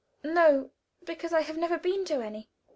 [0.23, 0.71] "No;
[1.03, 2.49] because I have never been to any."